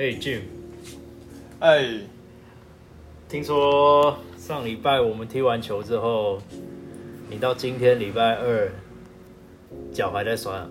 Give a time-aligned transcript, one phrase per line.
[0.00, 0.42] 嘿，Jim，
[1.58, 1.84] 哎，
[3.28, 6.38] 听说上礼拜我们踢完球之后，
[7.28, 8.70] 你到今天礼拜二
[9.92, 10.70] 脚还在酸啊？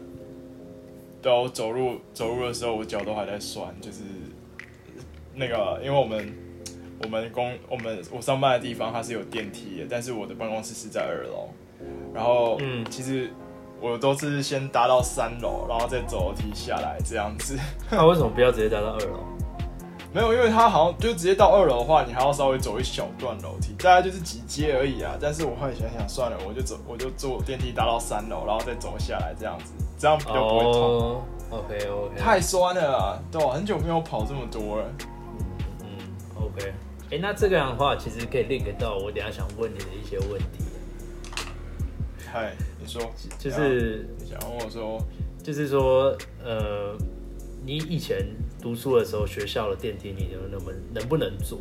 [1.21, 3.97] 对啊，我走路走路的时候，我脚都还在酸，就是
[5.35, 6.33] 那个，因为我们
[7.03, 11.49] 我们公我们我上班的地方它是有电梯的，但是我的办公室是在二楼，
[12.13, 12.85] 然后嗯。
[12.89, 13.29] 其实
[13.81, 17.57] 我都是先搭到三楼，然后再走楼梯下来这样子。
[17.91, 19.19] 那、为什么不要直接搭到二楼？
[20.13, 25.15] 没有，因为它好像就直接到二楼的话，你还要稍微走一小段楼梯，大概就是几阶而已啊。
[25.19, 30.73] 但是我后来想想，算了，我就走，我就坐电梯搭到三楼，然后再走下来这样子，这样比较不会痛。
[30.73, 33.51] 哦，OK OK，太酸了啊，对吧？
[33.51, 34.85] 很久没有跑这么多了。
[35.81, 35.87] 嗯
[36.35, 36.73] ，OK，
[37.11, 40.63] 哎、那这个样的话，其实可以 link 到我等下想问你的一些问题，
[42.31, 43.01] 嗨，你说，
[43.39, 45.01] 就是你想问我说，
[45.41, 46.93] 就是说，呃，
[47.65, 48.25] 你以前
[48.61, 51.57] 读书的时候，学校的电梯你能不能能不能坐？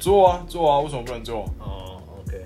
[0.00, 1.44] 坐啊坐啊，为什么不能坐？
[1.60, 2.44] 哦，OK，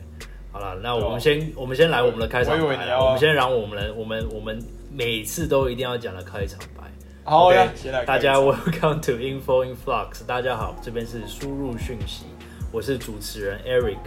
[0.53, 6.85] 好了，那我们先我们先来我们的开场白啦，我以为你要我们先让我们来我们我们每次都一定要讲的开场白。
[7.25, 12.25] 好 OK，呀，先来大家 Welcome to Info in Flux，大家好，这边是输入讯息，
[12.71, 13.99] 我是主持人 Eric。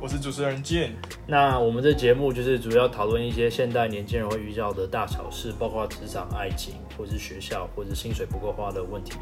[0.00, 0.90] 我是主持人 Jin。
[1.26, 9.14] 那我们这节目就是主要讨论一些现代年轻人会遇到的大小事，包括职场、爱情，或是学校，或者薪水不够花的问题。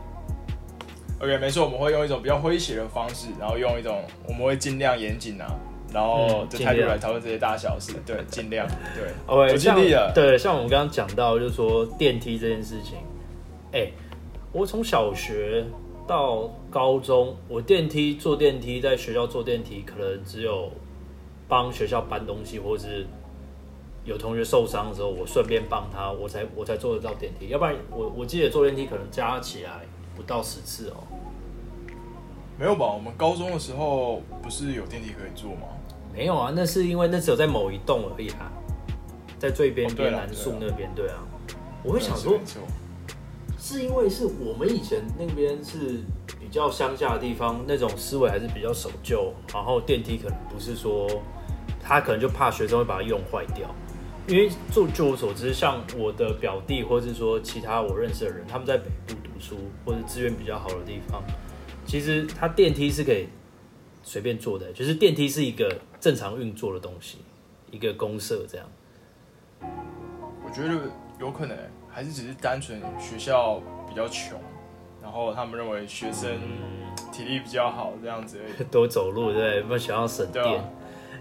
[1.18, 5.46] OK，没错，我们会用一种比较诙谐的方式，然后用一种我们会尽量严谨啊，
[5.94, 7.94] 然后嗯的态度尽量来讨论这些大小事。
[8.04, 9.04] 对，尽量对。
[9.24, 10.12] OK，我尽像力了。
[10.14, 12.98] 对，像我们刚刚讲到，就是说电梯这件事情，
[13.72, 13.90] 哎、
[14.52, 15.64] 我从小学
[16.06, 20.70] 到高中，我电梯坐电梯，在学校坐电梯，可能只有
[21.48, 23.06] 帮学校搬东西，或是
[24.04, 27.48] 有同学受伤的时候，我顺便帮他，我才我才坐得到电梯。
[27.48, 29.80] 要不然我我记得坐电梯可能加起来
[30.14, 30.96] 不到十次哦、
[32.58, 32.86] 没有吧？
[32.86, 35.66] 我们高中的时候不是有电梯可以坐吗？
[36.14, 38.50] 没有啊，那是因为那只有在某一栋而已啊，
[39.38, 41.18] 在最边边南树那边，对啊。
[41.82, 42.38] 我会想说
[43.68, 46.00] 是因为是我们以前那边是
[46.38, 51.08] 比较乡下的地方，那种思维还是比较守旧，然后电梯可能不是说
[51.82, 53.68] 他可能就怕学生会把它用坏掉。
[54.28, 61.20] 因为就就我所知，像我的表弟或者是说其他我认识的人，他们在北部读书或者资源比较好的地方，
[61.84, 63.26] 其实它电梯是可以
[64.04, 67.18] 随便坐的，就是电梯是一个正常运作的东西，
[67.72, 68.68] 一个公社这样。
[69.60, 70.88] 我觉得
[71.18, 71.56] 有可能
[71.96, 73.58] 还是只是单纯学校
[73.88, 74.38] 比较穷，
[75.02, 76.30] 然后他们认为学生
[77.10, 80.44] 体力比较好这样子而已， 多走路，对不想要省电？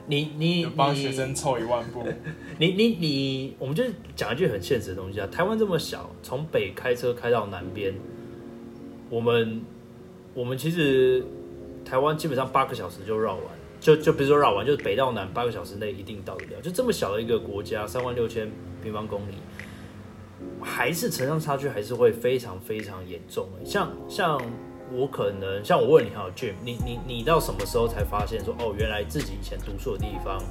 [0.08, 2.04] 你你就帮学生凑一万步。
[2.60, 3.86] 你你你，我们就
[4.18, 5.26] 讲一句很现实的东西啊。
[5.32, 7.94] 台湾这么小，从北开车开到南边，
[9.10, 9.62] 我们
[10.34, 11.26] 我们其实
[11.86, 13.46] 台湾基本上八个小时就绕完，
[13.80, 16.62] 就就比如说绕完，就是北到南八个小时内一定到得了。
[16.62, 18.52] 就这么小的一个国家，三万六千
[18.84, 19.36] 平方公里，
[20.62, 23.66] 还是城乡差距还是会非常非常严重的。
[23.66, 24.42] 像像
[24.92, 30.42] 我可能像我问你哈，Jim，你你你到什么时候才发现说哦，原来自己以前读书的地方，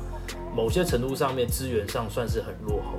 [0.55, 2.99] 某些程度上面资源上算是很落后？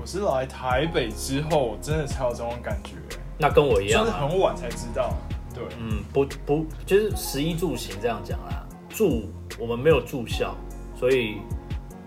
[0.00, 2.92] 我是来台北之后，真的才有这种感觉，
[3.38, 5.12] 那跟我一样、就是啊，很晚才知道。
[5.52, 8.64] 对，嗯，不不，就是食衣住行这样讲啦。
[8.88, 9.24] 住
[9.58, 10.54] 我们没有住校，
[10.94, 11.38] 所以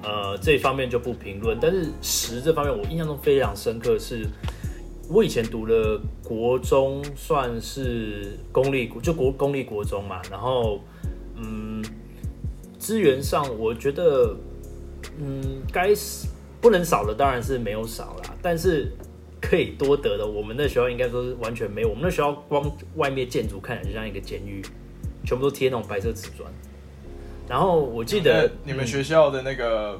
[0.04, 1.58] 呃这方面就不评论。
[1.62, 4.28] 但是食这方面，我印象中非常深刻是，
[5.10, 10.22] 我以前读的国中算是公立，就国公立国中嘛。
[10.30, 10.80] 然后
[11.36, 11.84] 嗯，
[12.78, 14.36] 资源上我觉得
[15.18, 15.94] 嗯该
[16.62, 18.92] 不能少的当然是没有少啦，但是
[19.42, 21.90] 可以多得的，我们那学校应该说是完全没有。
[21.90, 24.62] 我们那学校光外面建筑看起来就像一个监狱，
[25.26, 26.52] 全部都贴那种白色瓷砖。
[27.50, 30.00] 然后我记得你们学校的那个、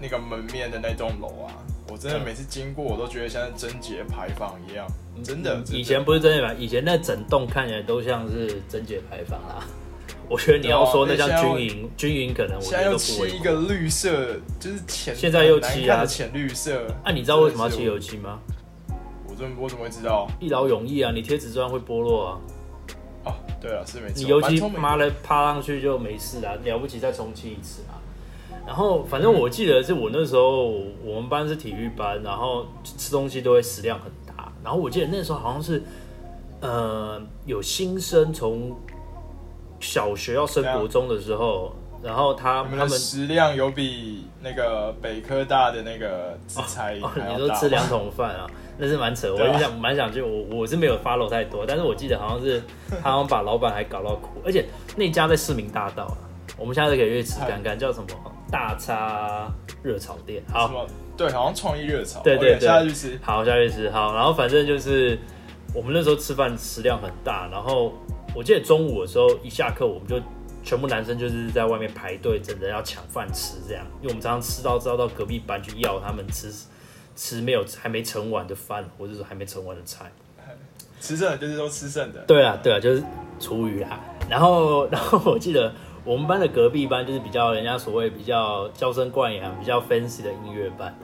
[0.00, 1.50] 那个门面的那栋楼啊，
[1.90, 4.86] 我真的每次经过，我都觉得像是贞节牌坊一样，
[5.24, 5.56] 真的。
[5.56, 6.54] 真的以前不是贞节牌？
[6.54, 9.66] 以前那整栋看起来都像是贞节牌坊啦。
[10.30, 13.28] 我觉得你要说那像军营，军营可能我现在又觉得都不为过。
[13.28, 16.86] 漆一个绿色，就是浅，现在又漆啊浅绿色。
[17.02, 18.38] 啊，你知道为什么要漆油漆吗？
[19.28, 20.28] 我怎么我怎么会知道？
[20.40, 22.40] 一劳永逸啊，你贴纸砖会剥落啊。
[23.64, 24.14] 哦，对啊，是没错。
[24.16, 27.98] 你油漆蛮聪明的妈的趴上去就没事啊，了不起再重漆一次啊。
[28.66, 30.68] 然后反正我记得是我那时候
[31.04, 34.50] 我们班是体育班，然后吃东西都会食量很大。
[34.62, 35.82] 然后我记得那时候好像是
[36.60, 38.74] 呃有新生从
[39.80, 47.10] 小学要升国中的时候，然后他你们他们食量有比那个北科大的那个自裁哦？
[47.14, 48.46] 你说吃两桶饭啊？
[48.78, 52.62] 那是蛮扯，我对啊就想蛮想去，我我是没有 follow 太多，但是我记得好像是
[53.02, 54.64] 他好像把老板还搞到哭，而且
[54.96, 56.16] 那家在市民大道啊，
[56.58, 58.06] 我们下次可以去吃看看，叫什么
[58.50, 60.42] 大叉热炒店。
[60.52, 60.86] 好？
[61.16, 62.20] 对，好像创意热炒。
[62.22, 63.18] 对对对下次去吃。
[63.22, 65.16] 好，下去吃好，然后反正就是
[65.72, 67.92] 我们那时候吃饭食量很大，然后
[68.34, 70.20] 我记得中午的时候一下课，我们就
[70.64, 76.50] 全部男生就是在外面排队，等着要抢饭吃这样，因为我们常常吃到知道到隔壁班去要他们吃
[77.16, 80.10] 吃没有还没盛完的饭，或者说还没盛完的菜。
[81.00, 82.20] 吃剩的就是说吃剩的。
[82.26, 83.02] 对啊，对啊，就是
[83.38, 84.00] 厨余啦。
[84.30, 85.70] 然后， 然后我记得
[86.04, 90.96] 我们班的隔壁班就是比较人家所谓比较娇生惯养、比较 fancy 的音乐班。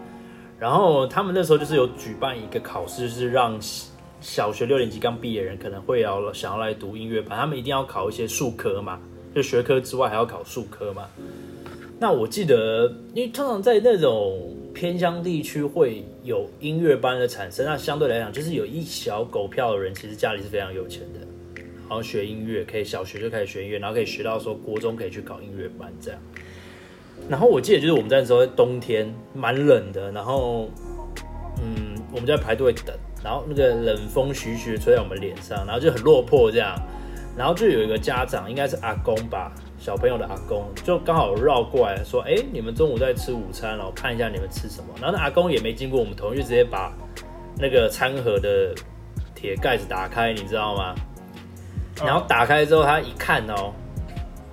[0.59, 3.59] 然后他们那时候就是有举办一个考试，就是让
[4.21, 8.99] 小学六年级刚毕业的人可能会要想要来读音乐班，他们一定要考一些数科嘛，
[9.35, 11.07] 就学科之外还要考数科嘛。
[11.99, 21.21] 那我记得，因为通常在那种偏乡地区会有音乐班的产生，那相对来讲，就是有一小狗票的人，其实家里是非常有钱的，
[21.57, 26.21] 然后学音乐，可以小学就开始学音乐，然后可以学到说国中可以去考音乐班这样。
[27.29, 30.71] 然后我记得就是我们在那时候在冬天蛮冷的，然后
[31.63, 36.75] 嗯我们在排队等，然后那个冷风徐徐吹在我们脸上，然后就很落魄这样，
[37.37, 46.93] 然后就有一个家长应该是阿公吧，小朋友的阿公就刚好绕过来说：“哎、你们中午在吃午餐，然后看一下你们吃什么。”然后那阿公也没经过我们同意，就直接把
[47.57, 48.75] 那个餐盒的
[49.35, 50.95] 铁盖子打开，你知道吗？
[52.05, 53.73] 然后打开之后，他一看哦，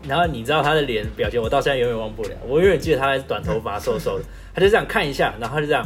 [0.07, 2.29] 然后你知道他的脸表情，我到现在永远忘不了。
[2.47, 5.85] 我永远记得他还是短头发、瘦瘦的，他就这样看一下，然后他就这样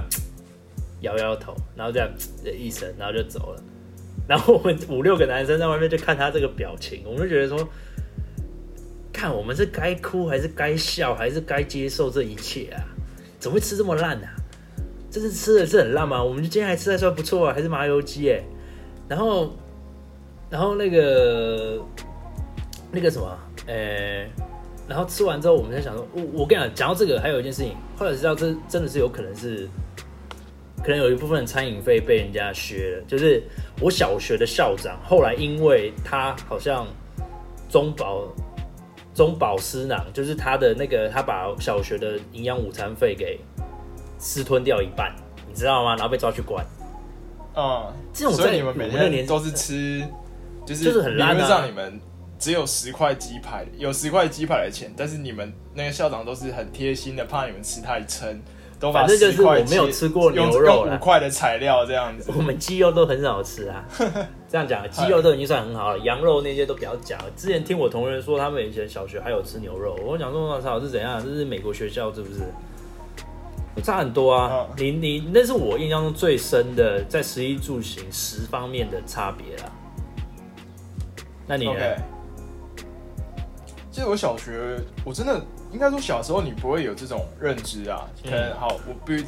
[1.02, 2.08] 摇摇头，然后这样
[2.44, 3.64] 的一声，然后就走了。
[4.28, 7.68] 然后我们五六个男生在外面就看他这个表情，我们就觉得说，
[9.22, 12.82] 看我们是该哭还是该笑，还是该接受这一切啊？
[13.38, 14.34] 怎么会吃这么烂啊？
[15.12, 16.24] 这次吃的是很烂吗？
[16.24, 18.42] 我们今天还吃的算不错啊，还是麻油鸡哎。
[19.08, 19.54] 然后，
[20.50, 21.80] 然后那个
[22.92, 23.38] 那个什么，
[23.68, 24.26] 呃、
[24.88, 29.70] 然后吃完之后，我们在想说，我我跟你讲，讲到这个，还有一件事情，后来知道这真的是有可能是，
[30.82, 33.04] 可能有一部分餐饮费被人家削了。
[33.08, 33.44] 就是
[33.82, 36.88] 我小学的校长，后来因为他好像
[37.70, 38.28] 中饱
[39.14, 43.40] 中饱私囊，就是他的那个他把小学的营养午餐费给
[44.18, 45.14] 私吞掉一半，
[45.48, 45.96] 你知道吗？
[45.96, 46.66] 然后被抓去关。
[47.56, 50.02] 嗯，这种在所以你们每我们那年天都是吃，
[50.66, 52.00] 就是就是很烂啊理论上你们
[52.40, 58.42] 只有十块鸡排，有十块鸡排的钱，但是你们那个校长都是很贴心的，怕你们吃太撑，
[58.82, 62.32] 都反正就是我没有吃过牛肉了用五块的材料这样子。
[62.36, 63.86] 我们鸡肉都很少吃啊，
[64.50, 67.26] 这样讲，鸡肉都已经算很好了，羊肉那些都不要讲了。
[67.38, 71.24] 之前听我同学说，他们以前小学还有吃牛肉，我想说，我操，是怎样？
[71.24, 72.42] 这是美国学校是不是？
[73.84, 74.68] 差很多啊！
[74.72, 79.72] 嗯你你那是我印象中最深的，在食衣住行十方面的差别啦。
[81.48, 81.80] 那你呢
[83.90, 85.40] 其实我小学，我真的
[85.72, 88.08] 应该说小时候你不会有这种认知啊。
[88.24, 89.26] 可能嗯好，我必须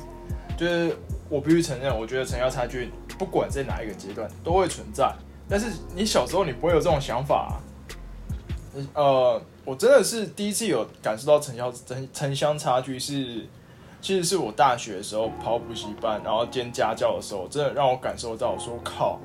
[0.58, 0.98] 就是
[1.30, 5.14] 我必须承认，我觉得成效差距不管在哪一个阶段都会存在。
[5.50, 7.54] 但是你小时候你不会有这种想法、啊。
[8.94, 13.46] 呃，我真的是第一次有感受到城乡城城乡差距是，
[14.02, 19.20] 其实是我大学的时候跑补习班，然后兼家教的时候，真的让我感受到，我说靠，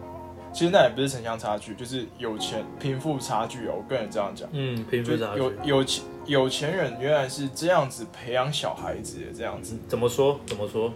[0.58, 3.74] 其实那也不是城乡差距，就是有钱贫富差距哦。
[3.76, 9.78] 我个人这样讲，嗯，贫富差距有有钱有钱人原来是这样子培养小孩子的，这样子。
[9.86, 10.40] 怎么说？
[10.46, 10.92] 怎么说？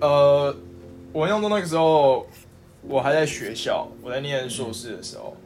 [0.00, 0.56] 呃，
[1.12, 2.26] 我印象中那个时候
[2.80, 5.36] 我还在学校，我在念硕士的时候，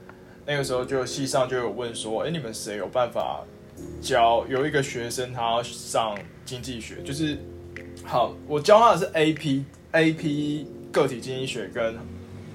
[0.47, 3.41] 那个时候就系上就有问说，哎、你们谁有办法
[4.01, 4.47] 教？
[4.47, 7.39] 有一个学生他要上经济学，就是
[8.05, 11.97] 好，我教他的是 AP AP 个体经济学跟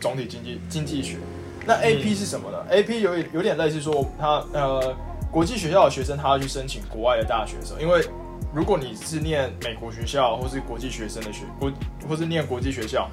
[0.03, 1.17] 总体经济经济学。
[1.65, 4.93] 那 AP 是什么呢、a p 有有点类似说他呃
[5.31, 8.05] 国际学校的学生他要去申请国外的大学的时候，因为
[8.53, 11.71] 如果你是念美国学校或是国际学生的学国，
[12.09, 13.09] 或是念国际学校，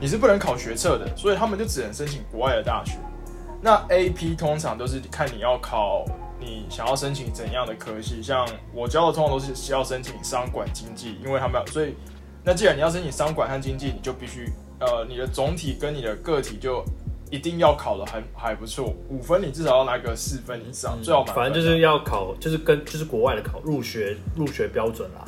[0.00, 2.92] 你是不能考学测的，所以他们就只能申请国外的大学。
[3.60, 6.06] 那 AP 通常都是看你要考
[6.40, 11.94] 你想要申请怎样的科系，像我教的通常都是要申请商管经济，因为他们要所以
[12.42, 16.84] 那既然你要申请商管和经济，你就必须呃你的总体跟你的个体就
[17.30, 25.24] 一定要考的还还不错，五分你至少要拿个四分以上，最好满分嗯反正就是要考，就是跟就是国外的考入学入学标准啦。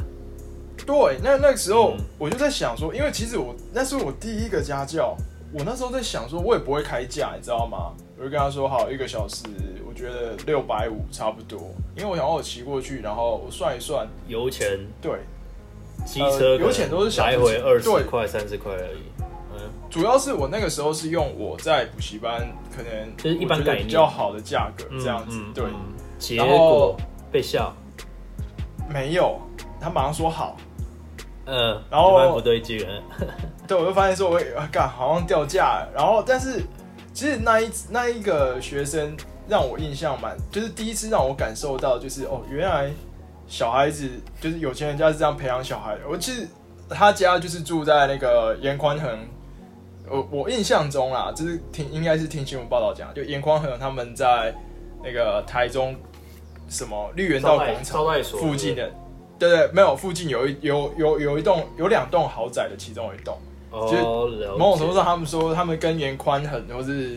[0.87, 5.16] 对，那那个时候嗯我就在想说，因为其实我那是我第一个家教，
[5.52, 7.92] 我那时候在想说，我也不会开价，你知道吗？
[8.19, 9.45] 我就跟他说，好，一个小时，
[9.87, 15.12] 我觉得六百五差不多，因为我想我骑过去，然后我算一算，油钱对，
[16.07, 19.10] 机车油钱都是小来回二十块、三十块而已。
[19.90, 26.97] 嗯，主要是我那个时候是用我在补习班可能就是一般比较好的价格这样子，对，嗯嗯结然果后
[27.32, 27.75] 被笑。
[28.88, 29.38] 没有，
[29.80, 30.56] 他马上说好，
[31.44, 33.02] 呃，然后不 对劲了。
[33.68, 36.61] 对我就发现说我啊干好像掉价了，然后但是
[37.12, 39.16] 其实那一那一个学生
[39.49, 42.90] 让我印象蛮，就是第一次让我感受到就是哦原来
[43.47, 46.49] 小孩子就是有钱人家是这样培养小孩的，我其实
[46.88, 49.18] 他家就是住在那个严宽恒。
[50.11, 54.52] 我我印象中啦，就是听应该是听新闻报道讲，就严宽恒他们在
[55.05, 55.95] 那个台中
[56.69, 58.90] 什么绿园道广场附近的，
[59.38, 63.38] 对对，没有附近有一有有有一栋有两栋豪宅的其中一栋，
[63.88, 67.17] 就某种程度上他们说他们跟严宽恒或是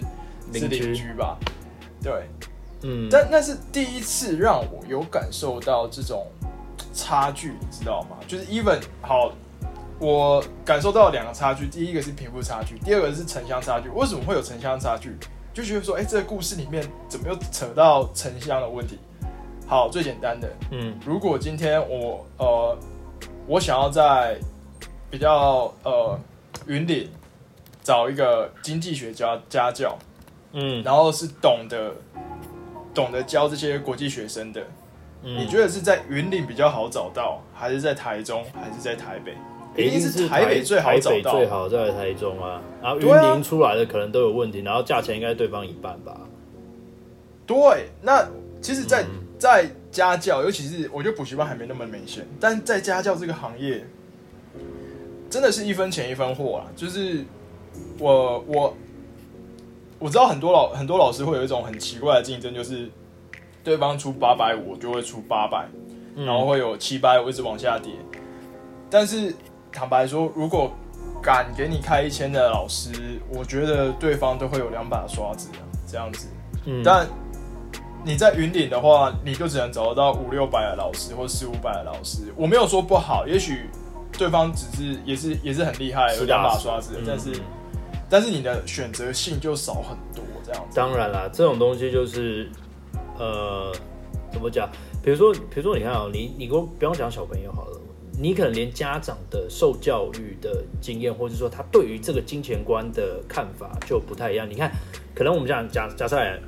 [0.53, 1.37] 是邻居吧，
[2.01, 2.13] 对，
[2.83, 6.27] 嗯，但那是第一次让我有感受到这种
[6.93, 8.17] 差距，你知道吗？
[8.27, 9.31] 就是 even 好，
[9.99, 13.89] 我感受到两个差距，第一个是贫富差距，第二个是城乡差距。
[13.89, 15.15] 为什么会有城乡差距？
[15.53, 18.97] 就觉得说，哎、这个故事里面怎么又扯到城乡的问题？
[19.67, 22.77] 好，最简单的，嗯如果今天我呃，
[23.47, 24.37] 我想要在
[25.09, 26.19] 比较呃
[26.67, 27.09] 云顶
[27.81, 29.97] 找一个经济学家家教，
[30.51, 31.95] 嗯然后是懂得
[32.93, 34.61] 懂得教这些国际学生的，
[35.21, 39.37] 嗯，你觉得是在云岭比较好找到，还是在台中，还是在台北？
[39.75, 46.19] 一定是是台北最好找台北到最好在台中啊，然后云林出来的可能都有问题，然后价钱应该对方一半吧。
[47.45, 48.27] 对，那
[48.61, 53.85] 其实在，嗯在家教，尤其是我觉得补习班还没那么明显，但在家教这个行业，
[55.29, 56.71] 真的是一分钱一分货啊。
[56.75, 57.25] 就是
[57.99, 58.77] 我我
[59.99, 62.87] 我知道很多老很多老师会有一种很奇怪的竞争，就是
[63.63, 65.67] 对方出八百五，我就会出八百、
[66.15, 67.91] 嗯然后会有七百五一直往下跌。
[68.89, 69.33] 但是
[69.73, 70.71] 坦白说，如果
[71.21, 76.27] 敢给你开一千的老师，我觉得对方都会有两把刷子啊，这样子。
[76.65, 77.07] 嗯，但
[78.05, 82.33] 你在云顶的话，你就只能找得到五六百的老师或四五百的老师。
[82.35, 83.69] 我没有说不好，也许
[84.17, 87.41] 对方只是也是也是很厉害，有两把刷子，嗯但是嗯
[88.09, 90.75] 但是你的选择性就少很多，这样子。
[90.75, 92.47] 当然啦，这种东西就是
[93.17, 93.73] 呃，
[94.31, 94.69] 怎么讲？
[95.01, 97.72] 比如说，比如说，你看啊、你你给我不要讲小朋友好了，
[98.19, 104.47] 你可能连家长的受教育的经验，或者说他对于这个金钱观的看法就不太一样。
[104.49, 104.71] 你看，
[105.15, 106.39] 可能我们讲假假设来，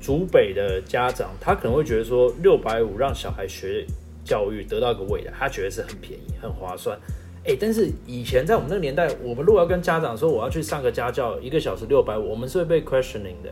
[0.00, 3.86] 竹北的家长，他可能会觉得说六百五让小孩学
[4.22, 6.98] 教育得到一个未来，他觉得是很便宜、很划算。
[7.46, 13.50] 哎、但是以前在我们那个年代，我们如果要跟家长说我要去上个家教，一个小时六百五，我们是会被 questioning 的、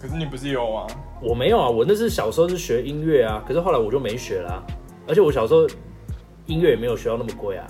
[0.00, 0.86] 可是你不是有啊？
[1.20, 4.64] 我没有啊，我那是小时候是学音乐啊，可是后来我就没学啦、
[5.06, 5.66] 而且我小时候
[6.48, 7.66] 音乐也没有学到那么贵啊，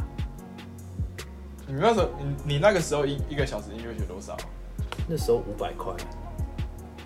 [1.67, 4.37] 你那时候你你那个时候一一个小时音乐学多少？
[5.07, 5.93] 那时候五百块。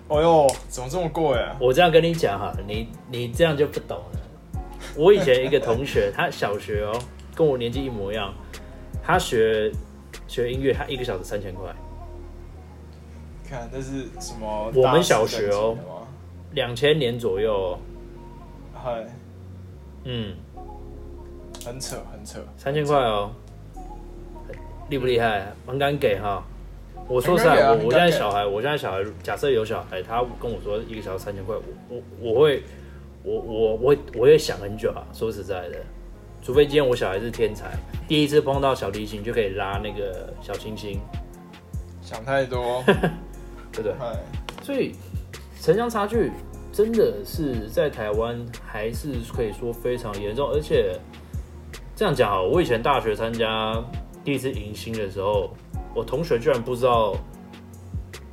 [0.07, 1.55] 哦呦，怎么这么贵啊？
[1.59, 4.19] 我这样跟你讲哈，你你这样就不懂了。
[4.95, 6.93] 我以前一个同学，他小学哦，
[7.33, 8.31] 跟我年纪一模一样，
[9.01, 9.71] 他学
[10.27, 11.73] 学音乐，他一个小时三千块，
[13.49, 14.71] 看那是什么？
[14.75, 15.75] 我们小学哦
[16.51, 17.79] 两千年左右、哦，
[18.75, 19.05] 嗨，
[20.03, 20.35] 嗯，
[21.65, 22.39] 很扯很扯。
[22.57, 23.31] 三千块哦，
[24.89, 25.51] 厉不厉害？
[25.65, 26.43] 很敢给哈。
[27.07, 31.63] 我说实在，我我现在小孩，我现在小孩，假设有小孩，他跟我说一个小时三千块，我
[32.21, 32.63] 我我会，
[33.23, 35.03] 我我我会我会想很久啊。
[35.13, 35.77] 说实在的，
[36.41, 37.71] 除非今天我小孩是天才，
[38.07, 40.99] 第一次碰到小提琴就可以拉那个小星星，
[42.01, 42.83] 想太多。
[43.75, 43.95] 对不对？
[44.61, 44.93] 所以
[45.59, 46.31] 城乡差距
[46.71, 50.95] 真的是在台湾还是可以说非常严重，而且
[51.95, 53.81] 这样讲啊，我以前大学参加
[54.23, 55.51] 第一次迎新的时候，
[55.95, 57.15] 我同学居然不知道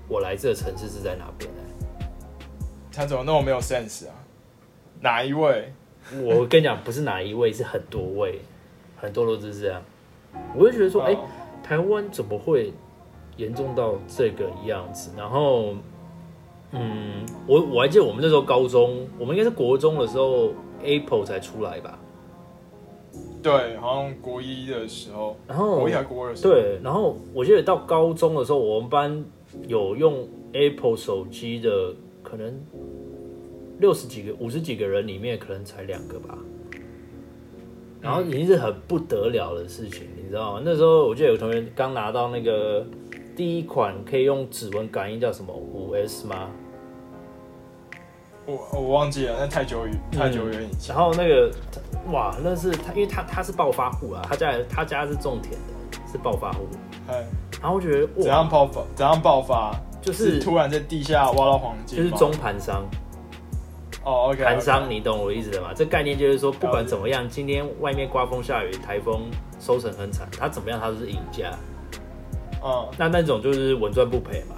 [0.09, 2.07] 我来这个城市是在哪边、欸、
[2.91, 4.15] 他怎么那么没有 sense 啊？
[5.01, 5.73] 哪一位？
[6.25, 8.41] 我跟你讲，不是哪一位，是很多位，
[8.97, 9.83] 很多都是这样。
[10.57, 11.19] 我就觉得说，哎、哦
[11.63, 12.73] 台湾怎么会
[13.37, 15.13] 严重到这个样子？
[15.17, 15.75] 然后，
[16.73, 20.53] 嗯，我我还记得我们那时候高中，我们应该是国中的时候
[20.83, 21.97] ，Apple 才出来吧。
[23.43, 29.25] 对，好像国一的时候，然后国一还国二的时候，对，然后我记得到高中的时候，我们班
[29.67, 32.61] 有用 Apple 手机的，可能
[33.79, 36.37] 六十几个、五十几个人里面，可能才两个吧。
[38.03, 40.63] 然后已经是很不得了的事情，你知道吗？
[40.65, 42.87] 那时候我记得有个同学刚拿到那个
[43.37, 46.51] 第一款可以用指纹感应叫什么五 S 吗？
[48.51, 50.95] 我我忘记了，那太久远太久远以前。
[50.95, 51.51] 然后那个
[52.13, 56.67] 哇，那是他，因为他他是暴发户啊，他家他家是种田的，是暴发户。
[57.09, 57.25] 哎，
[57.61, 58.83] 然后我觉得怎样，爆发？
[58.95, 59.75] 怎样爆发？
[60.03, 62.87] 就是突然在地下挖到黄金，就是中盘商，
[64.03, 65.73] 哦，OK，盘商，你懂我意思的吗？
[65.75, 71.51] 这概念就是说，不管怎么样，今天外面刮风下雨，台风收成很惨，他怎么样，他都是赢家。
[72.63, 74.57] 哦那那种就是稳赚不赔嘛。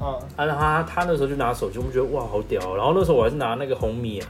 [0.00, 4.26] 嗯，啊，然后他他那时候就拿手机，我们觉得哇好屌哦、然后那时候我还是拿那个红米啊，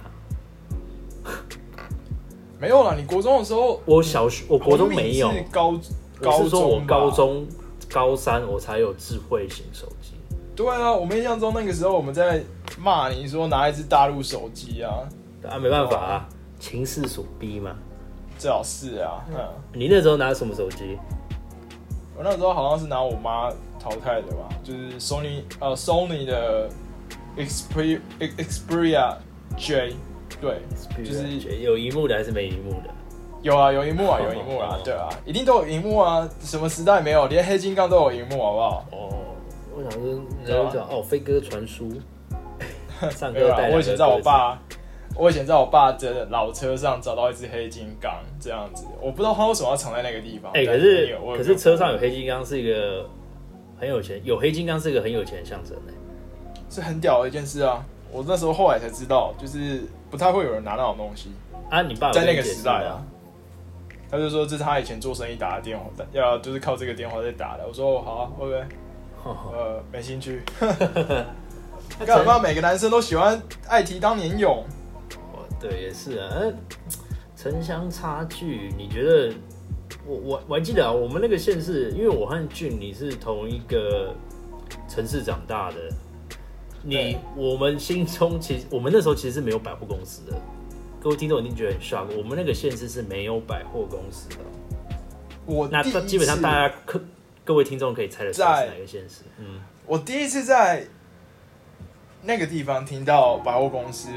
[2.58, 5.80] 没有啦，你国中的时候，我小学我国中没有高我
[6.20, 7.46] 高是说我高中
[7.88, 10.14] 高三我才有智慧型手机。
[10.56, 12.42] 对啊，我们印象中那个时候我们在
[12.76, 15.06] 骂你说拿一只大陆手机啊，
[15.48, 17.70] 啊，没办法啊，情势所逼嘛。
[18.38, 19.38] 最好是啊，嗯，
[19.72, 20.98] 你那时候拿什么手机？
[22.16, 23.48] 我那时候好像是拿我妈
[23.78, 26.68] 淘汰的吧，就是 Sony 呃 Sony 的
[27.36, 29.16] Xperia Xperia
[29.56, 29.94] J，
[30.40, 30.58] 对，
[31.04, 31.28] 就是
[31.60, 32.90] 有荧幕的还是没荧幕的？
[33.40, 37.26] 有啊有荧幕啊有荧幕啊，对啊，一定都有荧幕啊，什么时代没有？
[37.28, 38.84] 连黑金刚都有荧幕，好不好？
[38.90, 39.08] 哦，
[39.76, 41.88] 我想说，然后讲哦，飞鸽传书，
[43.12, 44.60] 上没有啊课带，我以前在我爸，
[45.14, 50.50] 我以前在我爸的老车上找到一只黑金刚，这样子，我不知道他为什么要藏在那个地方。
[50.52, 53.08] 哎、可是可是车上有黑金刚是一个
[53.78, 55.92] 很有钱，有黑金刚是一个很有钱的象征呢。
[56.70, 57.84] 是很屌的一件事啊！
[58.10, 61.30] 我那时候后来才知道，就是不太会有人拿那种东西，
[61.70, 63.02] 啊，你爸在那个时代啊。。
[64.10, 67.66] 他就说这是他以前做生意打的电话，要就是靠这个电话在打的。
[67.66, 68.64] 我说哦好啊，OK，
[69.52, 70.42] 呃，没兴趣。
[72.06, 72.38] 干嘛？
[72.38, 74.64] 每个男生都喜欢爱提当年勇。
[75.32, 76.28] 哦，对，也是啊。
[76.30, 76.52] 呃
[77.36, 79.32] 城乡差距，你觉得？
[80.08, 84.14] 我我我还记得啊，我们那个县市，因为我和俊你是同一个
[84.88, 85.76] 城市长大的，
[86.82, 90.34] 你我们心中其实我们那时候其实是没有百货公司的。
[90.98, 94.36] 各位听众一定觉得很 shock，我们那个县市是没有百货公司的。
[95.44, 97.00] 我那基本上大家可
[97.44, 99.22] 各位听众可以猜得出来是哪个县市？
[99.38, 100.86] 嗯，我第一次在
[102.22, 104.08] 那个地方听到百货公司，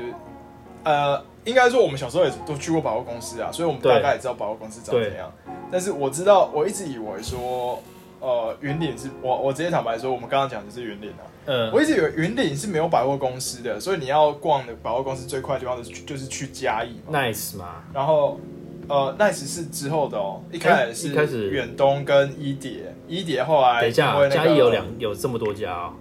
[0.83, 5.31] 呃，应该说我们小时候也都去过百货公司啊，所以我们大概也知道百货公司长怎样。
[5.71, 7.81] 但是我知道，我一直以为说，
[8.19, 17.19] 呃，云岭是我我直接坦白说，我们刚刚讲的是云岭啊，嗯，我一直以为云岭是没有百货公司的，所以你要逛的百货公司最快的地方就是就是去嘉义嘛。
[17.19, 18.39] nice 嘛，然后
[18.87, 25.93] 呃，Nice 是之后的哦，一开始是一开始远东跟一蝶，一蝶后来嘉义有两有这么多家哦，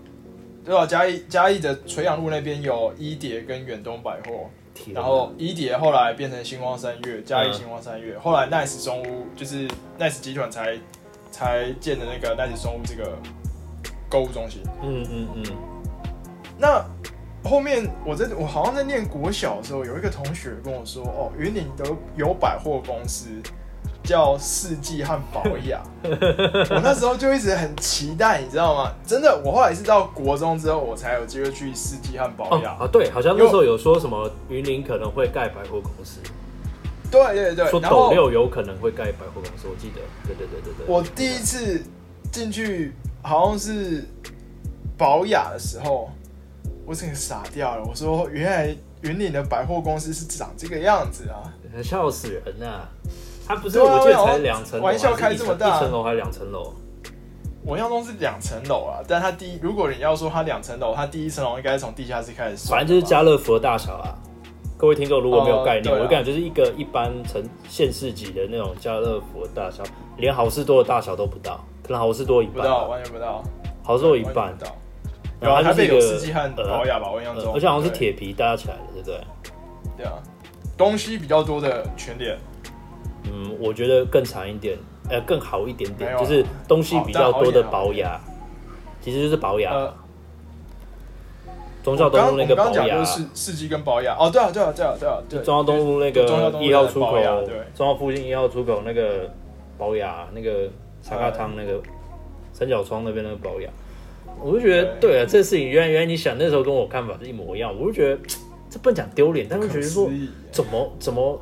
[0.65, 4.51] 对啊，嘉义嘉义的垂杨路那边有一蝶跟远东百货，
[4.95, 7.53] 然后伊蝶后来变成星光三月，嘉义嗯。
[7.55, 10.79] 星光三月，后来 Nice 松屋就是 Nice 集团才
[11.31, 13.17] 才建的那个 Nice 松屋这个
[14.09, 14.63] 购物中心。
[14.83, 15.45] 嗯嗯嗯，
[16.59, 16.85] 那
[17.43, 23.29] 后面我在我好像在念国小的时候，有一个同学跟我说，哦，云林都有百货公司
[24.11, 25.81] 叫世纪和宝雅。
[26.03, 28.93] 我那时候就一直很期待，你知道吗？
[29.07, 32.77] 真的，我后来是到国中之后，我才有机会去世纪和宝雅。
[32.81, 36.19] 哦啊，对，好像那时候有说什么云林可能会盖百货公司，
[37.09, 40.87] 对对对，说斗六有可能会盖百货公司，我记得，对对对对对。
[40.93, 41.81] 我第一次
[42.33, 42.93] 进去
[43.23, 44.05] 好像是
[44.99, 46.11] 保雅的时候，
[46.85, 47.85] 我整个傻掉了。
[47.85, 51.47] 我说，原来云岭的百货公司是长这个样子啊！
[51.85, 52.89] 笑死人呐、
[53.51, 56.73] 他不是我记得才两层楼，玩笑开这么大一层楼还是两层楼？
[57.65, 64.15] 我印象中是两层楼啊，但它第一，如果你要说它两层楼，它第一层楼应该是从地下室开始算，反正就是家乐福的大小啊。
[64.79, 66.01] 各位听众如果没有概念，哦啊。
[66.01, 69.83] 我跟你讲，就是一个一般城县市级的那种家乐福的大小，
[70.17, 73.43] 连好事多的大小都不到，可能好事多一半吧，不到，完全不到，
[73.83, 74.57] 好事多一半
[75.41, 79.21] 然后它就是一个世纪和宝雅吧，我印象中，呃而且好像是铁皮搭起来的，对不对？
[79.97, 80.13] 对啊，
[80.77, 82.39] 东西比较多的全联，
[83.25, 84.79] 嗯，我觉得更长一点，
[85.09, 88.21] 呃，更好一点点，就是东西比较多的保雅，
[89.01, 89.73] 其实就是保雅。
[89.73, 89.95] 呃，
[91.83, 96.23] 忠孝东路那个保我刚刚讲雅，就是世世纪跟保雅，哦，对啊，对啊，对啊，对啊，对，忠孝东路那个
[96.61, 99.31] 一号出口对，忠孝附近一号出口那个
[99.79, 100.69] 保雅，那个
[101.01, 101.81] 沙咖汤那个
[102.53, 103.71] 三角窗那边那个保雅，
[104.43, 105.11] 我就觉得对。
[105.13, 108.21] 对啊，这事情原来原来你想那时候跟我看法是一模一样，我就觉得
[108.69, 110.11] 这不能讲丢脸，但是觉得说
[110.53, 111.41] 怎么怎么，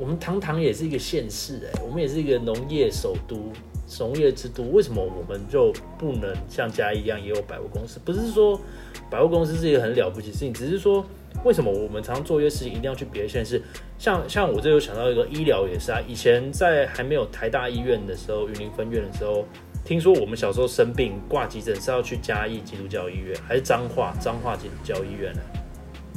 [0.00, 3.52] 我们堂堂也是一个县市哎、我们也是一个农业首都、
[3.98, 8.00] 农业之都，为什么我们就不能像嘉义一样也有百货公司？
[8.02, 8.58] 不是说
[9.10, 11.04] 百货公司是一个很了不起的事情，只是说
[11.44, 13.60] 为什么我们常常做一些事情一定要去别的县市？
[13.98, 19.44] 像像我这有想到一个医疗也是啊，以前在还没有台大医院的时候，云林分院的时候。
[19.82, 25.40] 听说我们小时候生病挂急诊是要去嘉义基督教医院，还是彰化彰化基督教医院呢、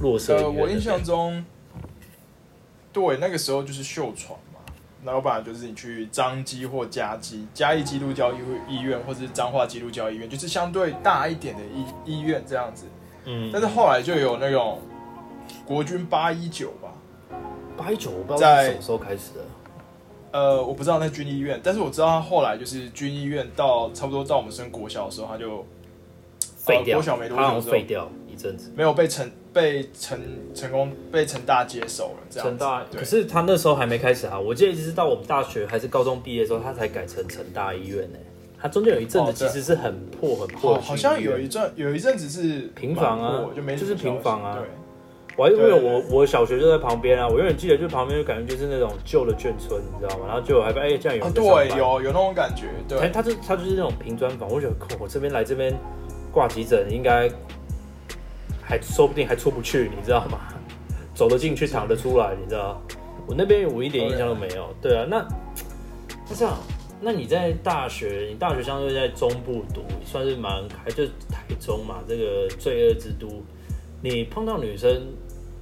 [0.02, 1.44] 落色医呃，我印象中，
[2.94, 4.60] 对，那个时候就是秀传嘛，
[5.04, 8.38] 然后不然就是你去彰基或嘉基，嘉义基督教医
[8.70, 11.62] 医院，或者是彰化基督教医院，就是相对大一点的
[12.06, 12.86] 医医院这样子。
[13.26, 14.80] 嗯，但是后来就有那种
[15.66, 16.94] 国军八一九吧，
[17.76, 19.46] 八一九我不知道在什么时候开始的，
[20.32, 25.66] 呃，我不知道那军医院，但是我知道他后来就是军医院到差不多到我们升国小的时候，他就
[26.40, 28.72] 废掉，国小没多久之后像废掉一阵子。
[28.76, 30.20] 没有被成被成
[30.54, 32.50] 成功被成大接手了，这样子。
[32.50, 38.18] 成大，可是他那时候还没开始啊，我记得一直是到我们大学还是高中毕业的时候，他才改成成大医院呢、
[38.60, 44.58] 他中间有一阵子其实是很破很破好，像有一阵有一阵子是平房啊就没就是平房啊。
[45.36, 50.26] 我还因为我我小学就在旁边啊，我永远记得，就旁边就感觉就是那种旧的眷村，你知道吗？
[50.28, 55.74] 然后就还哎、这样有对，有有那种感觉，他对，他就他就是那种平砖房，我觉得我这边来这边
[56.32, 57.28] 挂急诊应该
[58.64, 60.40] 还说不定还出不去，你知道吗？
[61.14, 62.82] 走得进去躺得出来，你知道？
[63.28, 64.74] 我那边我一点印象都没有。
[64.82, 65.26] 对啊，那
[66.30, 66.58] 那这样，
[67.00, 73.28] 那你在大学，你大学相对在中部读，算是蛮还就台中嘛，这个罪恶之都，
[74.02, 75.04] 你碰到女生，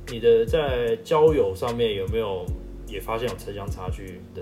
[0.08, 2.46] 你的在交友上面有没有
[2.88, 4.42] 也发现有城乡差距的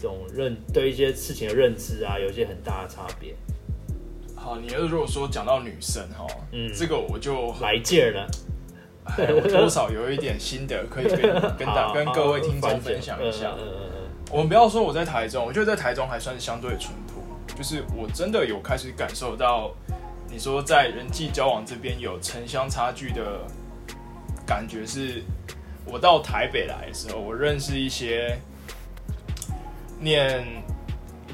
[0.00, 3.34] 这种认对一些事情的认知啊，有一些很大的差别？
[4.42, 8.26] 好，你如果说讲到女生哈，嗯这个我就来劲儿呢？
[9.04, 11.20] 哎我多少有一点心得可以跟
[11.56, 13.62] 跟大跟各位听众分享一下嗯。
[13.62, 19.70] 嗯嗯嗯我们不要说我在台中，我觉得在台中还算是相对淳朴，就是我真的有开始感受到，
[20.30, 23.40] 你说在人际交往这边有城乡差距的
[24.46, 25.22] 感觉是，
[25.84, 28.38] 我到台北来的时候，我认识一些
[30.00, 30.42] 念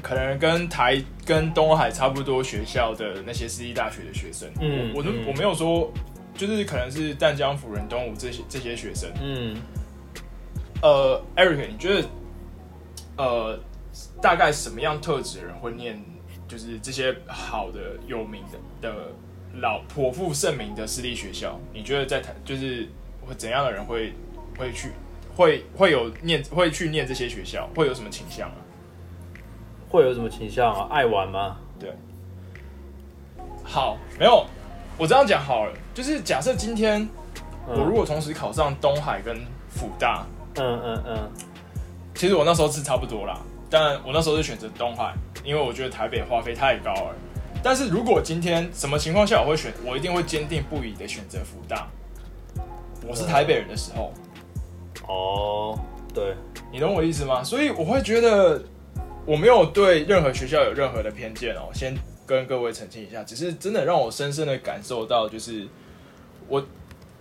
[0.01, 5.91] 可能跟台跟东海差不多学校的那些私立大学的学生，嗯嗯我我都我没有说，
[6.35, 9.57] 就是可能是淡江辅仁东吴这些这些学生，嗯，
[10.81, 12.07] 呃，Eric，你觉得
[13.17, 13.59] 呃，
[14.21, 16.01] 大概什么样特质的人会念，
[16.47, 18.43] 就是这些好的、有名
[18.81, 18.95] 的的
[19.61, 21.59] 老颇负盛名的私立学校？
[21.73, 22.87] 你觉得在台就是
[23.21, 24.13] 会怎样的人会
[24.57, 24.91] 会去
[25.35, 27.69] 会会有念会去念这些学校？
[27.75, 28.55] 会有什么倾向啊？
[29.89, 30.87] 会有什么倾向啊？
[30.89, 31.57] 爱玩吗？
[31.79, 31.91] 对
[33.63, 34.45] 好，没有，
[34.97, 37.01] 我这样讲好了，就是假设今天
[37.67, 39.37] 嗯我如果同时考上东海跟
[39.69, 40.25] 辅大，
[40.55, 41.31] 嗯嗯嗯，
[42.15, 47.15] 其实我那时候是差不多啦，但我那时候是选择东海，因为我觉得台北花费太高了。
[47.61, 51.87] 但是如果今天什么情况下我会选，我一定会坚定不移的选择福大。
[53.07, 54.13] 我是台北人的时候，
[55.07, 55.79] 哦，
[56.13, 56.35] 对，
[56.71, 57.43] 你懂我意思吗？
[57.43, 58.61] 所以我会觉得
[59.29, 61.93] 我没有对任何学校有任何的偏见哦，先
[62.25, 65.67] 跟各位澄清一下，只是真的让我深深的感受到，就是
[66.47, 66.65] 我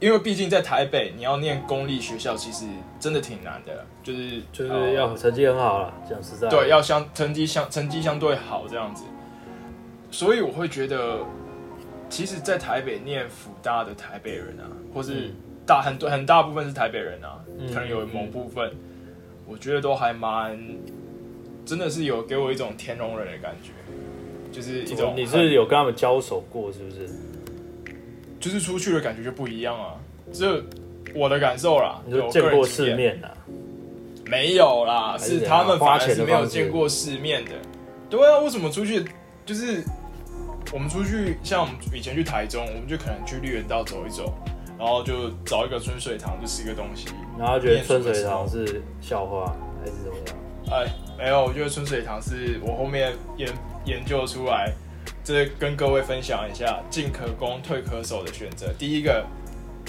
[0.01, 2.65] 因为毕竟在台北，你要念公立学校，其实
[2.99, 9.05] 真的挺难的，就是就是呃要成绩很好了，讲实在，对，要相成绩相成绩相对好这样子，
[10.11, 11.19] 所以我会觉得，
[12.09, 15.35] 其实，在台北念福大的台北人啊，或是嗯。
[15.67, 18.73] 大很多很大部分是台北人啊，嗯可能有某部分，
[19.47, 20.59] 我觉得都还蛮，
[21.69, 23.73] 真的是有给我一种天龙人的感觉，
[24.51, 27.07] 就是一种你是有跟他们交手过是不是？
[28.41, 29.95] 就是出去的感觉就不一样啊，
[30.33, 30.65] 这
[31.15, 33.29] 我的感受啦，你就有见过世面啊？
[34.25, 37.51] 没有啦，是他们反而是没有见过世面的。
[38.09, 39.05] 对啊，为什么出去
[39.45, 39.85] 就是
[40.73, 44.33] 我们出去，像我们以前去台中，我们就可能去绿园道走一走，
[44.79, 47.09] 然后就找一个春水堂就吃个东西。
[47.39, 50.38] 然后觉得春水堂是笑话还是怎么样？
[50.71, 53.49] 哎，没有，我觉得春水堂是我后面研
[53.85, 54.71] 研究出来，
[55.25, 58.73] 这跟各位分享一下进可攻退可守的选择。
[58.79, 59.25] 第一个，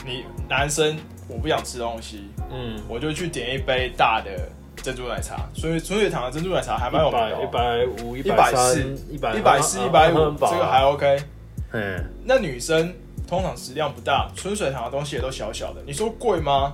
[0.05, 4.31] 你男生我不想吃东西，嗯，我就去点一杯大的
[4.77, 5.49] 珍珠奶茶。
[5.53, 11.19] 所以春水堂的珍珠奶茶还蛮有一名的、百一哦，百五、一一百四、一百一百四、一百五，啊这个还 OK。
[11.73, 12.93] 嗯，那女生
[13.27, 15.81] 通常食量不大，春水堂的东西也都小小的。
[15.85, 16.73] 你说贵吗？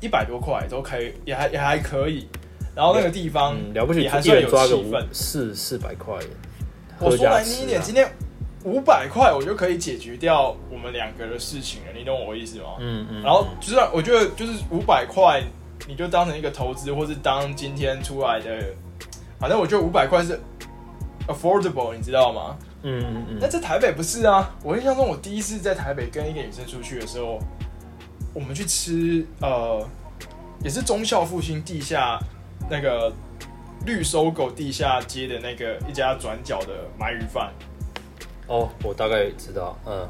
[0.00, 2.28] 一百多块都可以，也还也还可以。
[2.74, 5.04] 然后那个地方嗯，了不起，一也还是有气氛。
[5.12, 6.14] 四四百块，
[6.98, 8.10] 我说难听一点，啊今天
[8.64, 12.76] 五百块我就可以解决掉我们两个的事情了，你懂我意思吗？
[12.78, 15.42] 嗯嗯，然后就是我觉得就是五百块，
[15.86, 18.64] 你就当成一个投资，或是当今天出来的，
[19.38, 20.40] 反正我觉得五百块是
[21.26, 22.56] affordable，你知道吗？
[22.84, 24.56] 嗯嗯嗯那在台北不是啊？
[24.64, 27.38] 我印象中，我第一次在台北跟一个女生出去的时候，
[28.34, 29.86] 我们去吃呃，
[30.64, 32.18] 也是忠孝复兴地下
[32.72, 33.12] 那个
[33.84, 37.52] 绿搜狗地下街的那个一家转角的鳗鱼饭。
[38.46, 40.08] 哦，我大概知道，嗯，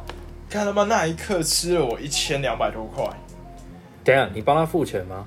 [0.48, 3.04] 看他妈那一刻吃了我一千两百多块。
[4.04, 5.26] 等下，你帮他付钱吗？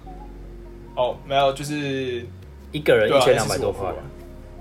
[0.95, 2.25] 哦，没有，就是
[2.71, 3.91] 一个人一千两百多块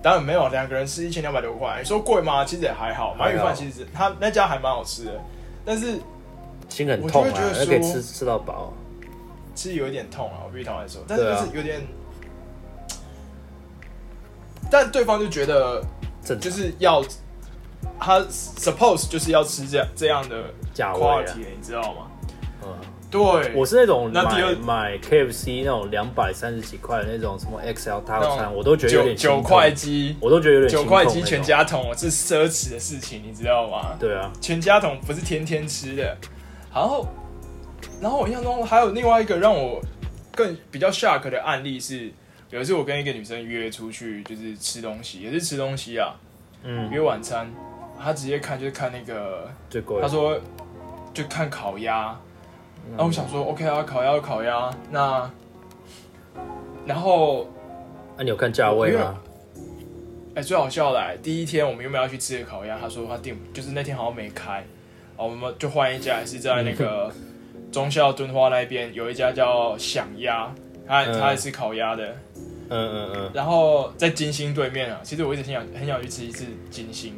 [0.02, 1.76] 当然没有，两个人吃一千两百多块。
[1.78, 2.44] 你说贵吗？
[2.44, 5.12] 其实也还好，鳗鱼饭其实他那家还蛮好吃的，
[5.64, 6.00] 但是
[6.68, 8.72] 心很痛啊我就会觉，得而可以吃吃到饱。
[9.54, 11.80] 其实有一点痛啊，我必须坦白说，但是就是有点，
[14.74, 15.80] 但对方就觉得
[16.40, 17.00] 就是要
[18.00, 22.10] 他 suppose 就是要吃这样这样的价位啊 quality，你知道吗？
[22.64, 22.74] 嗯，
[23.08, 31.40] 对，我是那种买那第二买 KFC 那种两百三十几块的那种什么 XL 套餐，我都觉得有九点九块，鸡，我都觉得有点九块鸡全。
[31.40, 33.96] 家桶是奢侈的事情，你知道吗？
[34.00, 36.16] 对啊，全家桶不是天天吃的。
[36.74, 37.06] 然后，
[38.00, 39.80] 然后我印象中还有另外一个让我
[40.32, 42.10] 更比较 shock 的案例是，
[42.54, 46.14] 有一次我跟一个女生约出去，就是吃东西，也是吃东西啊，
[46.62, 47.52] 嗯，约晚餐。
[48.00, 50.00] 她直接看就是看那个，最贵。
[50.00, 50.40] 她说
[51.12, 52.16] 就看烤鸭。
[52.86, 55.28] 嗯，然后我想说，OK 啊，烤鸭就烤鸭，那
[56.86, 57.50] 然后
[58.16, 59.20] 那、你有看价位吗？
[60.36, 64.64] 哎、最好笑的、哎第一天我们原本要去吃的烤鸭，他说他订就是那天好像没开，
[65.16, 67.12] 哦，我们就换一家，是在那个
[67.72, 70.54] 忠孝敦化那边有一家叫响鸭，
[70.86, 72.16] 他嗯他也是烤鸭的，
[72.68, 77.14] 嗯嗯嗯，然后在金星对面啊，其实我一直很想很想去吃一次金星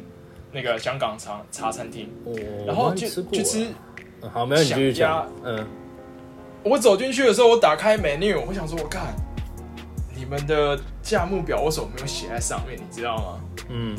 [0.51, 2.33] 那个香港茶茶餐厅，哦
[2.65, 3.67] 然后就去吃
[4.31, 5.31] 好，没有你继续想讲。
[5.43, 5.67] 嗯，
[6.63, 9.13] 我走进去的时候，我打开 menu，我想说，我看
[10.15, 13.39] 你们的价目表为什么没有写在上面，你知道吗？
[13.69, 13.95] 嗯，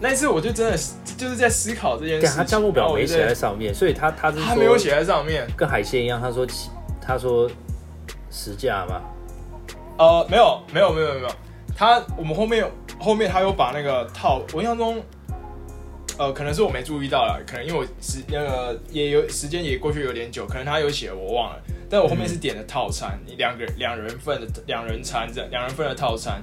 [0.00, 0.76] 那一次我就真的
[1.16, 5.48] 就是在思考这件事情，他价目表没写在在上面，所以他他是他没有写在上面。
[5.56, 6.70] 跟海鲜一样，他说起
[7.00, 7.50] 他说
[8.30, 9.00] 实价嘛，
[9.98, 11.28] 呃，没有，没有，没有，没有。
[11.76, 12.64] 他我们后面
[12.98, 15.02] 后面他有把那个套，我印象中，
[16.18, 21.60] 呃，可能是我没注意到了，可能因为我时那个也有时间也过去有点久，可能他有写我忘了。
[21.90, 26.42] 但我后面是点的套餐，你两个两人份的两人餐这两人份的套餐。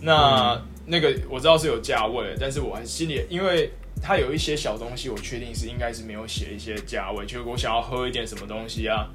[0.00, 3.70] 那、那个我知道是有价位的，但是我还心里因为。
[4.02, 9.08] 它有一些小东西，我确定是应该是没有写一些价位，就是我想要喝一点什么东西啊。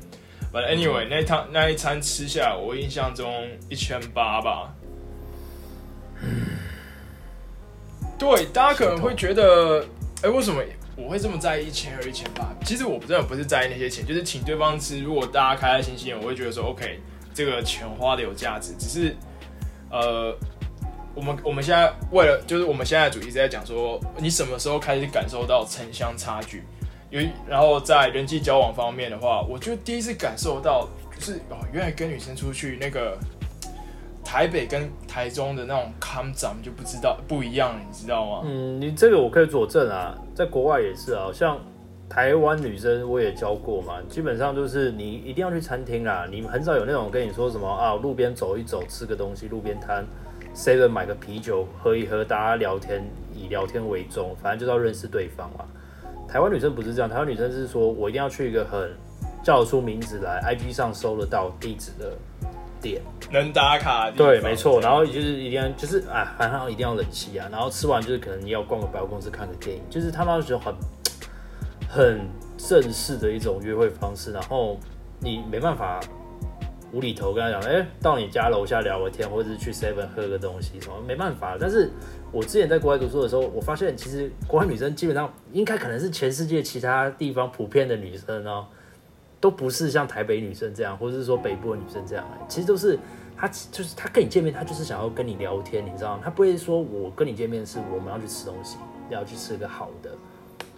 [0.53, 4.73] But anyway，那一趟那一餐吃下来，我印象中一千八吧。
[8.19, 9.85] 对，大家可能会觉得，
[10.21, 10.61] 哎、为什么
[10.95, 12.53] 我会这么在意一千二、一千八？
[12.65, 14.99] 其实我真的不是在意那些钱，就是请对方吃。
[14.99, 16.99] 如果大家开开心心，我会觉得说，OK，
[17.33, 18.73] 这个钱花的有价值。
[18.77, 19.15] 只是，
[19.89, 20.37] 呃，
[21.15, 26.63] 我们我们现在为了，就是我们现在的主题是在讲说，你什么时候开始感受到城乡差距？
[27.11, 33.17] 有，然后在人际交往方面的话，我就第一次感受到，就是哦，原来跟女生出去那个
[34.23, 38.41] 台北跟台中的那种 come 长就不知道不一样，你知道吗？
[38.45, 41.59] 嗯，你这个我可以佐证啊，在国外也是啊，像
[42.07, 50.05] 台湾女生我也教过嘛，基本上就是你一定要去餐厅啦，你很少有那种跟你说什么啊，路边走一走，吃个东西，路边摊
[50.55, 53.03] ，seven 买个啤酒喝一喝，大家聊天
[53.35, 55.65] 以聊天为重，反正就是要认识对方嘛。
[56.31, 58.89] 台湾女生不是这样，台湾女生是说我一定要去一个很
[59.43, 62.13] 叫得出名字来，IG 上搜得到地址的
[62.79, 63.01] 店。
[63.29, 64.79] 能打卡的地方对，没错。
[64.79, 67.49] 然后就是一定要，就是啊，反正一定要冷气啊。
[67.51, 70.73] 然后吃完就是可能你要逛个百货公司看个电影，就是他们觉得很
[71.89, 72.21] 很
[72.57, 74.31] 正式的一种约会方式。
[74.31, 74.79] 然后
[75.19, 75.99] 你没办法
[76.91, 81.57] 无厘头跟他讲，哎、到你家楼下聊个天，或者是去 Seven 喝个东西什么，没办法。
[81.59, 81.89] 但是
[82.31, 88.67] 我之前在国外读书的时候，我发现其实国外女生基本上应该可能是全世界其他地方普遍的女生哦。
[89.39, 92.99] 都不是像台北女生这样，或者是说北部的女生这样、欸，其实都是
[93.35, 96.21] 她就是她跟你见面，她就是想要跟你聊天，你知道吗？
[96.23, 98.77] 她不会说我跟你见面是我们要去吃东西，
[99.09, 100.11] 要去吃个好的，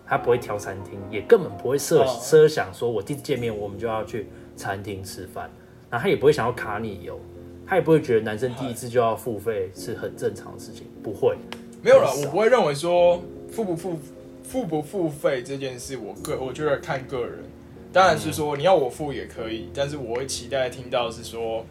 [0.07, 5.51] 她不会挑餐厅，也根本不会设哦设想说我第一次见面我们就要去餐厅吃饭，
[5.93, 7.19] 然后她也不会想要卡你油，
[7.67, 11.37] 他也不会觉得男生第一次就要付费是很正常的事情，不会。
[11.83, 13.99] 没有了，我不会认为说付不付
[14.43, 17.43] 付不付费这件事，我个我觉得看个人。
[17.91, 21.63] 当然是说你要我付也可以，但是我会期待听到是说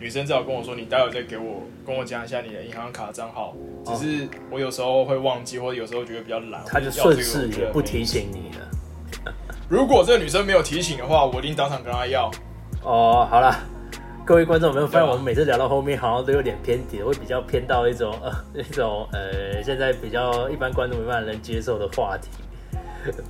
[0.00, 3.54] 女生至少跟我说，你待会再给我跟我讲一下你的银行卡账号。
[3.86, 9.32] 只是我有时候会忘记，或者有时候觉得比较懒，他就顺势不提醒你了。
[9.68, 12.28] 如果这个女生没有提醒的话，我一定当场跟她要。
[12.82, 13.54] 哦，好了，
[14.24, 22.28] 各位观众有没有发现，我们每次聊到后面好像都有点偏题，会比较偏到一种 呃那种呃现在比较一般观众没办法能接受的话题。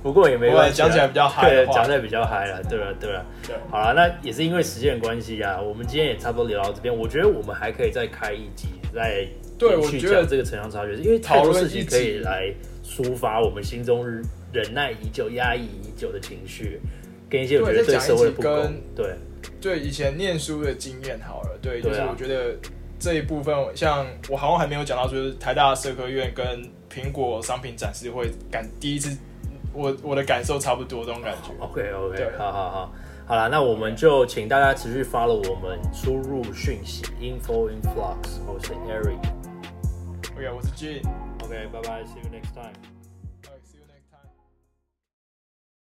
[0.03, 3.25] 不过也没关系啊，讲起来比较嗨对，讲起来比较嗨了，对了对了。
[3.47, 6.93] 对，好了，那也是因为时间的关系啊，我们今天也差不多聊到这边。
[6.95, 9.25] 我觉得我们还可以再开一集，再
[9.57, 14.05] 对延续我觉得讲这个城乡差距，因为太多事情可以来抒发我们心中
[14.51, 16.81] 忍耐已久、压抑已久的情绪，
[17.29, 19.15] 跟一些我觉得对社会的不公跟，对，
[19.59, 22.55] 对以前念书的经验好了，对，就是我觉得
[22.99, 29.17] 这一部分，像我好像还没有讲到，就是台大社科院跟苹果商品展示会感第一次，
[29.73, 31.53] 我我的感受差不多这种感觉。
[31.59, 32.93] OK OK，对好好好，
[33.25, 39.19] 好了，那我们就请大家持续 follow 我们输入讯息 info in flux，我是 Eric。
[40.35, 41.01] OK，我是 Jin。
[41.43, 42.90] OK，拜拜，see you next time。